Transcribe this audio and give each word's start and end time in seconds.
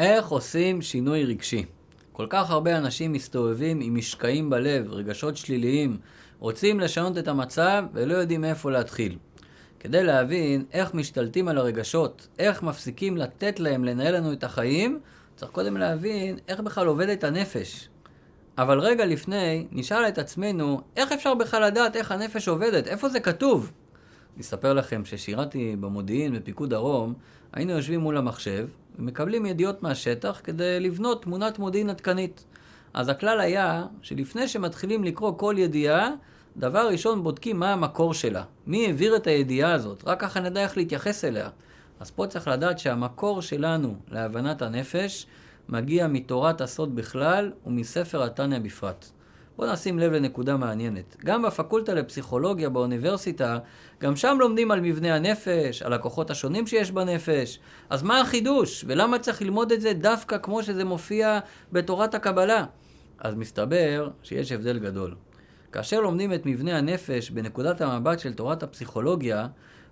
איך 0.00 0.28
עושים 0.28 0.82
שינוי 0.82 1.24
רגשי? 1.24 1.64
כל 2.12 2.26
כך 2.30 2.50
הרבה 2.50 2.76
אנשים 2.76 3.12
מסתובבים 3.12 3.80
עם 3.80 3.94
משקעים 3.94 4.50
בלב, 4.50 4.92
רגשות 4.92 5.36
שליליים, 5.36 5.98
רוצים 6.38 6.80
לשנות 6.80 7.18
את 7.18 7.28
המצב 7.28 7.84
ולא 7.92 8.14
יודעים 8.14 8.40
מאיפה 8.40 8.70
להתחיל. 8.70 9.18
כדי 9.80 10.02
להבין 10.02 10.64
איך 10.72 10.94
משתלטים 10.94 11.48
על 11.48 11.58
הרגשות, 11.58 12.28
איך 12.38 12.62
מפסיקים 12.62 13.16
לתת 13.16 13.60
להם 13.60 13.84
לנהל 13.84 14.16
לנו 14.16 14.32
את 14.32 14.44
החיים, 14.44 15.00
צריך 15.36 15.52
קודם 15.52 15.76
להבין 15.76 16.38
איך 16.48 16.60
בכלל 16.60 16.86
עובדת 16.86 17.24
הנפש. 17.24 17.88
אבל 18.58 18.78
רגע 18.80 19.06
לפני, 19.06 19.66
נשאל 19.72 20.08
את 20.08 20.18
עצמנו, 20.18 20.80
איך 20.96 21.12
אפשר 21.12 21.34
בכלל 21.34 21.66
לדעת 21.66 21.96
איך 21.96 22.12
הנפש 22.12 22.48
עובדת? 22.48 22.86
איפה 22.86 23.08
זה 23.08 23.20
כתוב? 23.20 23.72
אספר 24.40 24.72
לכם 24.72 25.04
ששירתי 25.04 25.76
במודיעין 25.80 26.34
בפיקוד 26.34 26.70
דרום, 26.70 27.14
היינו 27.52 27.72
יושבים 27.72 28.00
מול 28.00 28.16
המחשב 28.16 28.68
ומקבלים 28.98 29.46
ידיעות 29.46 29.82
מהשטח 29.82 30.40
כדי 30.44 30.80
לבנות 30.80 31.22
תמונת 31.22 31.58
מודיעין 31.58 31.90
עדכנית. 31.90 32.44
אז 32.94 33.08
הכלל 33.08 33.40
היה 33.40 33.86
שלפני 34.02 34.48
שמתחילים 34.48 35.04
לקרוא 35.04 35.32
כל 35.36 35.54
ידיעה, 35.58 36.10
דבר 36.56 36.88
ראשון 36.88 37.22
בודקים 37.22 37.58
מה 37.58 37.72
המקור 37.72 38.14
שלה. 38.14 38.44
מי 38.66 38.86
העביר 38.86 39.16
את 39.16 39.26
הידיעה 39.26 39.72
הזאת? 39.72 40.02
רק 40.06 40.20
ככה 40.20 40.40
נדע 40.40 40.62
איך 40.62 40.76
להתייחס 40.76 41.24
אליה. 41.24 41.48
אז 42.00 42.10
פה 42.10 42.26
צריך 42.26 42.48
לדעת 42.48 42.78
שהמקור 42.78 43.42
שלנו 43.42 43.94
להבנת 44.10 44.62
הנפש 44.62 45.26
מגיע 45.68 46.06
מתורת 46.06 46.60
הסוד 46.60 46.94
בכלל 46.96 47.52
ומספר 47.66 48.22
התניא 48.22 48.58
בפרט. 48.58 49.10
בואו 49.60 49.72
נשים 49.72 49.98
לב 49.98 50.12
לנקודה 50.12 50.56
מעניינת. 50.56 51.16
גם 51.24 51.42
בפקולטה 51.42 51.94
לפסיכולוגיה 51.94 52.68
באוניברסיטה, 52.68 53.58
גם 54.00 54.16
שם 54.16 54.36
לומדים 54.40 54.70
על 54.70 54.80
מבנה 54.80 55.14
הנפש, 55.14 55.82
על 55.82 55.92
הכוחות 55.92 56.30
השונים 56.30 56.66
שיש 56.66 56.90
בנפש. 56.90 57.58
אז 57.90 58.02
מה 58.02 58.20
החידוש? 58.20 58.84
ולמה 58.88 59.18
צריך 59.18 59.42
ללמוד 59.42 59.72
את 59.72 59.80
זה 59.80 59.92
דווקא 59.92 60.38
כמו 60.38 60.62
שזה 60.62 60.84
מופיע 60.84 61.38
בתורת 61.72 62.14
הקבלה? 62.14 62.64
אז 63.18 63.34
מסתבר 63.34 64.10
שיש 64.22 64.52
הבדל 64.52 64.78
גדול. 64.78 65.14
כאשר 65.72 66.00
לומדים 66.00 66.32
את 66.32 66.46
מבנה 66.46 66.78
הנפש 66.78 67.30
בנקודת 67.30 67.80
המבט 67.80 68.18
של 68.18 68.32
תורת 68.32 68.62
הפסיכולוגיה, 68.62 69.46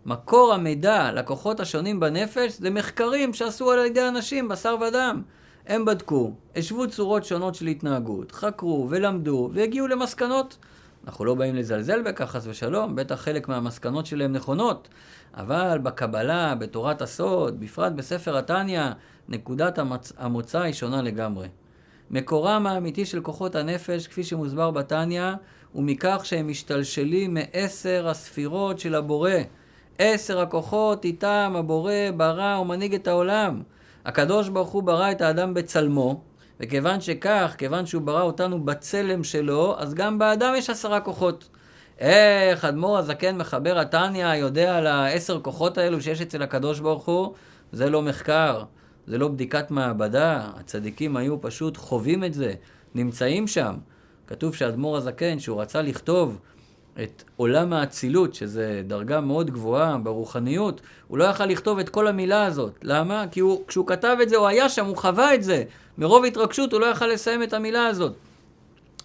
מקור 0.06 0.54
המידע 0.54 1.12
לכוחות 1.12 1.60
השונים 1.60 2.00
בנפש 2.00 2.58
זה 2.58 2.70
מחקרים 2.70 3.34
שעשו 3.34 3.70
על 3.72 3.86
ידי 3.86 4.08
אנשים, 4.08 4.48
בשר 4.48 4.76
ודם. 4.88 5.22
הם 5.68 5.84
בדקו, 5.84 6.32
השוו 6.56 6.90
צורות 6.90 7.24
שונות 7.24 7.54
של 7.54 7.66
התנהגות, 7.66 8.32
חקרו 8.32 8.86
ולמדו 8.90 9.50
והגיעו 9.54 9.86
למסקנות. 9.86 10.58
אנחנו 11.06 11.24
לא 11.24 11.34
באים 11.34 11.56
לזלזל 11.56 12.02
בכך, 12.02 12.30
חס 12.30 12.46
ושלום, 12.46 12.96
בטח 12.96 13.14
חלק 13.14 13.48
מהמסקנות 13.48 14.06
שלהם 14.06 14.32
נכונות, 14.32 14.88
אבל 15.34 15.78
בקבלה, 15.82 16.54
בתורת 16.54 17.02
הסוד, 17.02 17.60
בפרט 17.60 17.92
בספר 17.92 18.36
התניא, 18.36 18.82
נקודת 19.28 19.78
המצ... 19.78 20.12
המוצא 20.18 20.60
היא 20.60 20.72
שונה 20.72 21.02
לגמרי. 21.02 21.48
מקורם 22.10 22.66
האמיתי 22.66 23.06
של 23.06 23.20
כוחות 23.20 23.54
הנפש, 23.54 24.06
כפי 24.06 24.24
שמוסבר 24.24 24.70
בתניא, 24.70 25.32
הוא 25.72 25.82
מכך 25.82 26.20
שהם 26.24 26.48
משתלשלים 26.48 27.34
מעשר 27.34 28.08
הספירות 28.08 28.78
של 28.78 28.94
הבורא. 28.94 29.32
עשר 29.98 30.40
הכוחות 30.40 31.04
איתם 31.04 31.54
הבורא 31.56 31.92
ברא 32.16 32.58
ומנהיג 32.60 32.94
את 32.94 33.08
העולם. 33.08 33.62
הקדוש 34.08 34.48
ברוך 34.48 34.68
הוא 34.68 34.82
ברא 34.82 35.10
את 35.10 35.20
האדם 35.20 35.54
בצלמו, 35.54 36.20
וכיוון 36.60 37.00
שכך, 37.00 37.54
כיוון 37.58 37.86
שהוא 37.86 38.02
ברא 38.02 38.22
אותנו 38.22 38.64
בצלם 38.64 39.24
שלו, 39.24 39.74
אז 39.78 39.94
גם 39.94 40.18
באדם 40.18 40.54
יש 40.56 40.70
עשרה 40.70 41.00
כוחות. 41.00 41.48
איך 41.98 42.64
אדמו"ר 42.64 42.98
הזקן 42.98 43.36
מחבר 43.36 43.78
התניא 43.78 44.34
יודע 44.34 44.76
על 44.76 44.86
העשר 44.86 45.40
כוחות 45.40 45.78
האלו 45.78 46.00
שיש 46.00 46.20
אצל 46.20 46.42
הקדוש 46.42 46.80
ברוך 46.80 47.06
הוא? 47.06 47.34
זה 47.72 47.90
לא 47.90 48.02
מחקר, 48.02 48.64
זה 49.06 49.18
לא 49.18 49.28
בדיקת 49.28 49.70
מעבדה, 49.70 50.50
הצדיקים 50.56 51.16
היו 51.16 51.40
פשוט 51.40 51.76
חווים 51.76 52.24
את 52.24 52.34
זה, 52.34 52.54
נמצאים 52.94 53.46
שם. 53.46 53.76
כתוב 54.26 54.54
שאדמו"ר 54.54 54.96
הזקן, 54.96 55.38
שהוא 55.38 55.62
רצה 55.62 55.82
לכתוב 55.82 56.38
את 57.02 57.22
עולם 57.36 57.72
האצילות, 57.72 58.34
שזה 58.34 58.82
דרגה 58.86 59.20
מאוד 59.20 59.50
גבוהה 59.50 59.98
ברוחניות, 59.98 60.80
הוא 61.08 61.18
לא 61.18 61.24
יכל 61.24 61.46
לכתוב 61.46 61.78
את 61.78 61.88
כל 61.88 62.06
המילה 62.06 62.46
הזאת. 62.46 62.78
למה? 62.82 63.24
כי 63.30 63.40
הוא, 63.40 63.64
כשהוא 63.66 63.86
כתב 63.86 64.16
את 64.22 64.28
זה, 64.28 64.36
הוא 64.36 64.46
היה 64.46 64.68
שם, 64.68 64.86
הוא 64.86 64.96
חווה 64.96 65.34
את 65.34 65.42
זה. 65.42 65.64
מרוב 65.98 66.24
התרגשות 66.24 66.72
הוא 66.72 66.80
לא 66.80 66.86
יכל 66.86 67.06
לסיים 67.06 67.42
את 67.42 67.52
המילה 67.52 67.86
הזאת. 67.86 68.12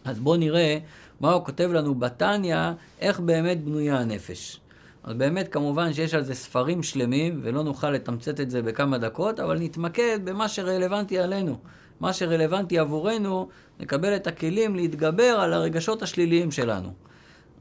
אז 0.06 0.20
בואו 0.20 0.36
נראה 0.36 0.78
מה 1.20 1.34
הוא 1.34 1.46
כותב 1.46 1.70
לנו 1.74 1.96
בתניא, 1.96 2.58
איך 3.00 3.20
באמת 3.20 3.64
בנויה 3.64 4.00
הנפש. 4.00 4.60
אז 5.04 5.14
באמת 5.14 5.48
כמובן 5.48 5.94
שיש 5.94 6.14
על 6.14 6.24
זה 6.24 6.36
ספרים 6.36 6.84
שלמים, 6.84 7.40
ולא 7.44 7.64
נוכל 7.64 7.92
לתמצת 7.92 8.40
את 8.40 8.50
זה 8.50 8.62
בכמה 8.62 8.98
דקות, 8.98 9.40
אבל 9.40 9.60
נתמקד 9.60 10.20
במה 10.24 10.48
שרלוונטי 10.48 11.20
עלינו. 11.20 11.58
מה 12.00 12.14
שרלוונטי 12.14 12.80
עבורנו, 12.80 13.48
נקבל 13.80 14.16
את 14.16 14.28
הכלים 14.28 14.76
להתגבר 14.76 15.24
על 15.24 15.54
הרגשות 15.54 16.02
השליליים 16.02 16.52
שלנו. 16.52 16.94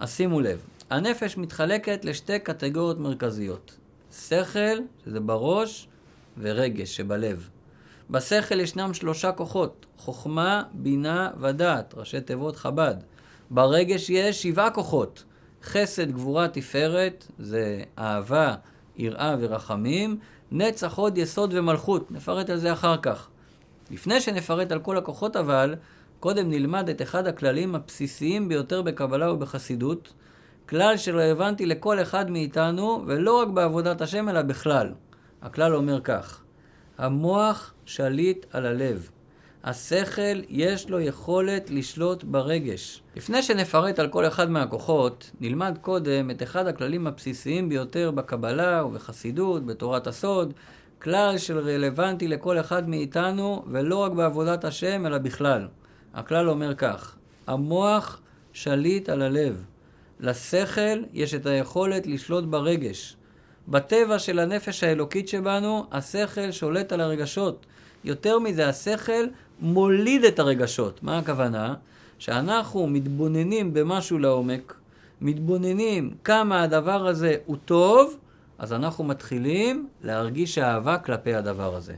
אז 0.02 0.10
שימו 0.10 0.40
לב, 0.40 0.66
הנפש 0.90 1.36
מתחלקת 1.36 2.04
לשתי 2.04 2.38
קטגוריות 2.38 2.98
מרכזיות. 2.98 3.76
שכל, 4.12 4.78
שזה 5.04 5.20
בראש, 5.20 5.88
ורגש, 6.38 6.96
שבלב. 6.96 7.48
בשכל 8.10 8.60
ישנם 8.60 8.94
שלושה 8.94 9.32
כוחות, 9.32 9.86
חוכמה, 9.96 10.62
בינה 10.72 11.30
ודעת, 11.40 11.94
ראשי 11.96 12.20
תיבות 12.20 12.56
חב"ד. 12.56 12.94
ברגש 13.50 14.10
יש 14.10 14.42
שבעה 14.42 14.70
כוחות, 14.70 15.24
חסד, 15.62 16.10
גבורה, 16.10 16.48
תפארת, 16.48 17.26
זה 17.38 17.82
אהבה, 17.98 18.54
יראה 18.96 19.36
ורחמים, 19.40 20.18
נצח, 20.52 20.94
הוד, 20.98 21.18
יסוד 21.18 21.54
ומלכות. 21.54 22.10
נפרט 22.10 22.50
על 22.50 22.58
זה 22.58 22.72
אחר 22.72 22.96
כך. 22.96 23.28
לפני 23.90 24.20
שנפרט 24.20 24.72
על 24.72 24.78
כל 24.78 24.98
הכוחות 24.98 25.36
אבל, 25.36 25.74
קודם 26.22 26.50
נלמד 26.50 26.88
את 26.88 27.02
אחד 27.02 27.26
הכללים 27.26 27.74
הבסיסיים 27.74 28.48
ביותר 28.48 28.82
בקבלה 28.82 29.32
ובחסידות, 29.32 30.12
כלל 30.68 30.96
שרלוונטי 30.96 31.66
לכל 31.66 32.02
אחד 32.02 32.30
מאיתנו, 32.30 33.04
ולא 33.06 33.40
רק 33.40 33.48
בעבודת 33.48 34.00
השם, 34.00 34.28
אלא 34.28 34.42
בכלל. 34.42 34.92
הכלל 35.42 35.74
אומר 35.74 36.00
כך: 36.00 36.42
המוח 36.98 37.74
שליט 37.84 38.46
על 38.52 38.66
הלב. 38.66 39.10
השכל 39.64 40.40
יש 40.48 40.90
לו 40.90 41.00
יכולת 41.00 41.70
לשלוט 41.70 42.24
ברגש. 42.24 43.02
לפני 43.16 43.42
שנפרט 43.42 43.98
על 43.98 44.08
כל 44.08 44.26
אחד 44.26 44.50
מהכוחות, 44.50 45.30
נלמד 45.40 45.78
קודם 45.80 46.30
את 46.30 46.42
אחד 46.42 46.66
הכללים 46.66 47.06
הבסיסיים 47.06 47.68
ביותר 47.68 48.10
בקבלה 48.10 48.84
ובחסידות, 48.84 49.66
בתורת 49.66 50.06
הסוד, 50.06 50.52
כלל 51.02 51.38
של 51.38 51.58
רלוונטי 51.58 52.28
לכל 52.28 52.60
אחד 52.60 52.88
מאיתנו, 52.88 53.64
ולא 53.66 53.96
רק 53.96 54.12
בעבודת 54.12 54.64
השם, 54.64 55.06
אלא 55.06 55.18
בכלל. 55.18 55.66
הכלל 56.14 56.48
אומר 56.48 56.74
כך, 56.74 57.16
המוח 57.46 58.20
שליט 58.52 59.08
על 59.08 59.22
הלב. 59.22 59.64
לשכל 60.20 61.02
יש 61.12 61.34
את 61.34 61.46
היכולת 61.46 62.06
לשלוט 62.06 62.44
ברגש. 62.44 63.16
בטבע 63.68 64.18
של 64.18 64.38
הנפש 64.38 64.84
האלוקית 64.84 65.28
שבנו, 65.28 65.86
השכל 65.92 66.50
שולט 66.50 66.92
על 66.92 67.00
הרגשות. 67.00 67.66
יותר 68.04 68.38
מזה, 68.38 68.68
השכל 68.68 69.24
מוליד 69.60 70.24
את 70.24 70.38
הרגשות. 70.38 71.02
מה 71.02 71.18
הכוונה? 71.18 71.74
שאנחנו 72.18 72.86
מתבוננים 72.86 73.74
במשהו 73.74 74.18
לעומק, 74.18 74.74
מתבוננים 75.20 76.14
כמה 76.24 76.62
הדבר 76.62 77.06
הזה 77.06 77.34
הוא 77.46 77.56
טוב, 77.64 78.16
אז 78.58 78.72
אנחנו 78.72 79.04
מתחילים 79.04 79.88
להרגיש 80.02 80.58
אהבה 80.58 80.98
כלפי 80.98 81.34
הדבר 81.34 81.74
הזה. 81.76 81.94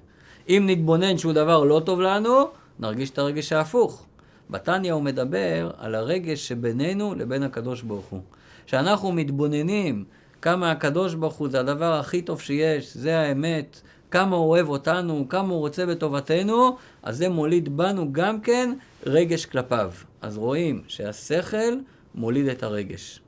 אם 0.49 0.65
נתבונן 0.67 1.19
שהוא 1.19 1.33
דבר 1.33 1.65
לא 1.65 1.83
טוב 1.85 2.01
לנו, 2.01 2.49
נרגיש 2.79 3.11
את 3.11 3.19
הרגש 3.19 3.53
ההפוך. 3.53 4.07
בתניא 4.51 4.93
הוא 4.93 5.03
מדבר 5.03 5.71
על 5.79 5.95
הרגש 5.95 6.49
שבינינו 6.49 7.15
לבין 7.15 7.43
הקדוש 7.43 7.83
ברוך 7.83 8.07
הוא. 8.07 8.21
שאנחנו 8.67 9.13
מתבוננים 9.13 10.05
כמה 10.43 10.71
הקדוש 10.71 11.15
ברוך 11.15 11.35
הוא 11.35 11.49
זה 11.49 11.61
הדבר 11.61 11.93
הכי 11.93 12.23
טוב 12.23 12.41
שיש, 12.41 12.97
זה 12.97 13.19
האמת, 13.19 13.81
כמה 14.11 14.37
הוא 14.37 14.51
אוהב 14.51 14.69
אותנו, 14.69 15.27
כמה 15.29 15.49
הוא 15.49 15.59
רוצה 15.59 15.87
בטובתנו, 15.87 16.77
אז 17.03 17.17
זה 17.17 17.29
מוליד 17.29 17.77
בנו 17.77 18.13
גם 18.13 18.41
כן 18.41 18.75
רגש 19.07 19.47
כלפיו. 19.47 19.93
אז 20.23 20.37
רואים 20.37 20.83
שהשכל 20.89 21.75
מוליד 22.15 22.49
את 22.49 22.63
הרגש. 22.63 23.21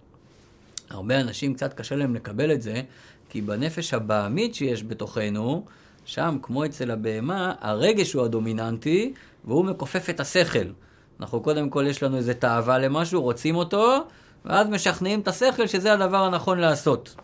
הרבה 0.90 1.20
אנשים 1.20 1.54
קצת 1.54 1.72
קשה 1.72 1.96
להם 1.96 2.14
לקבל 2.14 2.52
את 2.52 2.62
זה, 2.62 2.82
כי 3.28 3.40
בנפש 3.40 3.94
הבעמית 3.94 4.54
שיש 4.54 4.84
בתוכנו, 4.84 5.64
שם, 6.06 6.38
כמו 6.42 6.64
אצל 6.64 6.90
הבהמה, 6.90 7.54
הרגש 7.60 8.12
הוא 8.12 8.24
הדומיננטי, 8.24 9.14
והוא 9.44 9.64
מכופף 9.64 10.10
את 10.10 10.20
השכל. 10.20 10.66
אנחנו 11.20 11.40
קודם 11.40 11.70
כל, 11.70 11.84
יש 11.88 12.02
לנו 12.02 12.16
איזה 12.16 12.34
תאווה 12.34 12.78
למשהו, 12.78 13.22
רוצים 13.22 13.56
אותו, 13.56 13.98
ואז 14.44 14.68
משכנעים 14.68 15.20
את 15.20 15.28
השכל 15.28 15.66
שזה 15.66 15.92
הדבר 15.92 16.24
הנכון 16.24 16.58
לעשות. 16.58 17.14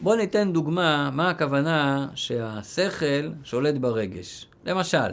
בואו 0.00 0.16
ניתן 0.16 0.52
דוגמה 0.52 1.10
מה 1.12 1.30
הכוונה 1.30 2.08
שהשכל 2.14 3.28
שולט 3.44 3.74
ברגש. 3.74 4.46
למשל, 4.64 5.10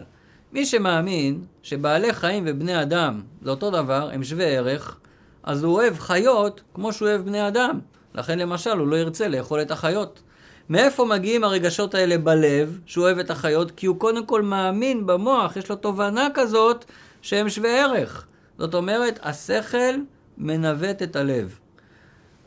מי 0.54 0.66
שמאמין 0.66 1.44
שבעלי 1.64 2.14
חיים 2.14 2.44
ובני 2.48 2.82
אדם 2.82 3.22
זה 3.42 3.50
אותו 3.50 3.72
דבר, 3.72 4.10
הם 4.14 4.24
שווי 4.24 4.58
ערך, 4.58 4.98
אז 5.44 5.64
הוא 5.64 5.74
אוהב 5.74 6.00
חיות 6.00 6.62
כמו 6.74 6.94
שהוא 6.94 7.08
אוהב 7.08 7.22
בני 7.22 7.48
אדם. 7.48 7.80
לכן 8.16 8.40
למשל 8.40 8.78
הוא 8.78 8.88
לא 8.88 8.96
ירצה 8.96 9.28
לאכול 9.28 9.62
את 9.62 9.72
החיות. 9.72 10.22
מאיפה 10.70 11.06
מגיעים 11.06 11.44
הרגשות 11.44 11.96
האלה 11.96 12.18
בלב, 12.18 12.80
שהוא 12.86 13.06
אוהב 13.06 13.20
את 13.20 13.30
החיות? 13.30 13.72
כי 13.72 13.86
הוא 13.86 14.00
קודם 14.00 14.26
כל 14.26 14.42
מאמין 14.42 15.06
במוח, 15.06 15.58
יש 15.58 15.70
לו 15.70 15.76
תובנה 15.76 16.28
כזאת 16.34 16.86
שהם 17.22 17.50
שווי 17.50 17.80
ערך. 17.80 18.26
זאת 18.58 18.74
אומרת, 18.74 19.20
השכל 19.24 19.96
מנווט 20.38 21.02
את 21.02 21.16
הלב. 21.16 21.60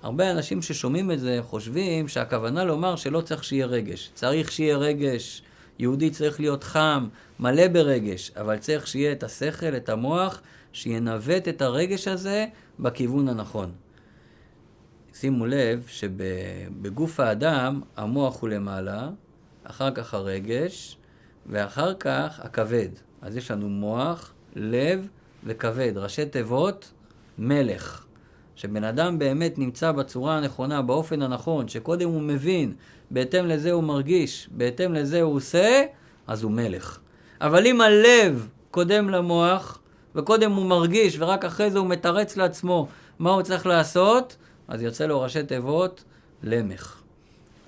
הרבה 0.03 0.31
אנשים 0.31 0.63
ששומעים 0.63 1.11
את 1.11 1.21
זה 1.21 1.39
חושבים 1.43 2.09
שהכוונה 2.09 2.65
לומר 2.65 2.97
שלא 2.97 3.21
צריך 3.21 3.45
שיהיה 3.45 3.67
רגש. 3.67 4.11
צריך 4.15 4.53
שיהיה 4.53 4.77
רגש, 4.77 5.43
יהודי 5.79 6.11
צריך 6.11 6.41
להיות 6.41 6.65
חם, 6.65 7.09
מלא 7.41 7.69
ברגש, 7.69 8.31
אבל 8.37 8.59
צריך 8.59 8.87
שיהיה 8.87 9.13
את 9.13 9.23
השכל, 9.23 9.77
את 9.77 9.89
המוח, 9.89 10.41
שינווט 10.73 11.49
את 11.49 11.63
הרגש 11.63 12.09
הזה 12.09 12.47
בכיוון 12.81 13.29
הנכון. 13.29 13.73
שימו 15.21 15.47
לב 15.47 15.87
שבגוף 15.89 17.21
האדם 17.21 17.81
המוח 17.97 18.41
הוא 18.41 18.49
למעלה, 18.49 19.09
אחר 19.65 19.91
כך 19.91 20.15
הרגש, 20.15 20.97
ואחר 21.47 21.95
כך 21.95 22.41
הכבד. 22.43 22.89
אז 23.23 23.37
יש 23.37 23.51
לנו 23.51 23.69
מוח, 23.69 24.33
לב 24.57 25.09
וכבד, 25.45 25.93
ראשי 25.97 26.27
תיבות, 26.27 26.93
מלך. 27.39 28.05
שבן 28.57 28.85
אדם 28.85 29.19
באמת 29.19 29.59
נמצא 29.59 29.93
בצורה 29.93 30.37
הנכונה, 30.37 30.83
באופן 30.83 31.23
הנכון, 31.23 31.69
שקודם 31.69 32.09
הוא 32.09 32.23
מבין, 32.23 32.73
בהתאם 33.11 33.47
לזה 33.47 33.73
הוא 33.73 33.85
מרגיש, 33.85 34.49
בהתאם 34.53 34.95
לזה 34.95 35.23
הוא 35.23 35.35
עושה, 35.35 35.85
אז 36.27 36.43
הוא 36.43 36.53
מלך. 36.53 36.99
אבל 37.41 37.67
אם 37.67 37.81
הלב 37.81 38.49
קודם 38.71 39.11
למוח, 39.11 39.79
וקודם 40.15 40.53
הוא 40.53 40.67
מרגיש, 40.67 41.17
ורק 41.19 41.45
אחרי 41.45 41.71
זה 41.71 41.79
הוא 41.79 41.87
מתרץ 41.87 42.37
לעצמו 42.37 42.89
מה 43.19 43.31
הוא 43.31 43.43
צריך 43.43 43.67
לעשות, 43.67 44.37
אז 44.69 44.83
יוצא 44.83 45.07
לו 45.07 45.21
ראשי 45.21 45.43
תיבות, 45.43 46.05
למך. 46.43 47.03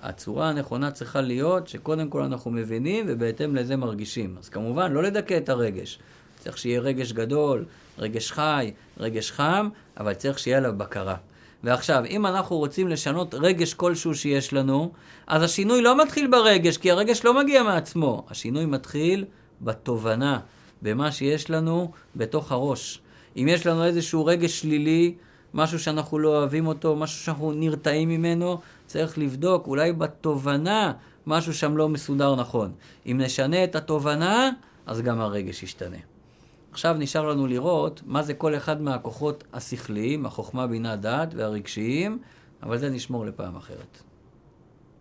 הצורה 0.01 0.49
הנכונה 0.49 0.91
צריכה 0.91 1.21
להיות 1.21 1.67
שקודם 1.67 2.09
כל 2.09 2.21
אנחנו 2.21 2.51
מבינים 2.51 3.05
ובהתאם 3.07 3.55
לזה 3.55 3.75
מרגישים. 3.75 4.35
אז 4.39 4.49
כמובן, 4.49 4.91
לא 4.91 5.03
לדכא 5.03 5.37
את 5.37 5.49
הרגש. 5.49 5.99
צריך 6.39 6.57
שיהיה 6.57 6.79
רגש 6.79 7.11
גדול, 7.11 7.65
רגש 7.99 8.31
חי, 8.31 8.71
רגש 8.97 9.31
חם, 9.31 9.69
אבל 9.97 10.13
צריך 10.13 10.39
שיהיה 10.39 10.57
עליו 10.57 10.73
בקרה. 10.77 11.15
ועכשיו, 11.63 12.03
אם 12.09 12.25
אנחנו 12.25 12.57
רוצים 12.57 12.87
לשנות 12.87 13.33
רגש 13.33 13.73
כלשהו 13.73 14.15
שיש 14.15 14.53
לנו, 14.53 14.91
אז 15.27 15.43
השינוי 15.43 15.81
לא 15.81 16.03
מתחיל 16.03 16.27
ברגש, 16.27 16.77
כי 16.77 16.91
הרגש 16.91 17.25
לא 17.25 17.39
מגיע 17.39 17.63
מעצמו. 17.63 18.25
השינוי 18.29 18.65
מתחיל 18.65 19.25
בתובנה, 19.61 20.39
במה 20.81 21.11
שיש 21.11 21.49
לנו 21.49 21.91
בתוך 22.15 22.51
הראש. 22.51 23.01
אם 23.37 23.47
יש 23.49 23.67
לנו 23.67 23.85
איזשהו 23.85 24.25
רגש 24.25 24.59
שלילי, 24.59 25.13
משהו 25.53 25.79
שאנחנו 25.79 26.19
לא 26.19 26.37
אוהבים 26.37 26.67
אותו, 26.67 26.95
משהו 26.95 27.19
שאנחנו 27.19 27.51
נרתעים 27.51 28.09
ממנו, 28.09 28.59
צריך 28.87 29.17
לבדוק, 29.17 29.67
אולי 29.67 29.93
בתובנה 29.93 30.93
משהו 31.27 31.53
שם 31.53 31.77
לא 31.77 31.89
מסודר 31.89 32.35
נכון. 32.35 32.71
אם 33.05 33.21
נשנה 33.21 33.63
את 33.63 33.75
התובנה, 33.75 34.49
אז 34.85 35.01
גם 35.01 35.19
הרגש 35.21 35.63
ישתנה. 35.63 35.97
עכשיו 36.71 36.95
נשאר 36.99 37.29
לנו 37.29 37.47
לראות 37.47 38.01
מה 38.05 38.23
זה 38.23 38.33
כל 38.33 38.55
אחד 38.55 38.81
מהכוחות 38.81 39.43
השכליים, 39.53 40.25
החוכמה, 40.25 40.67
בינה, 40.67 40.95
דעת 40.95 41.33
והרגשיים, 41.35 42.19
אבל 42.63 42.77
זה 42.77 42.89
נשמור 42.89 43.25
לפעם 43.25 43.55
אחרת. 43.55 44.10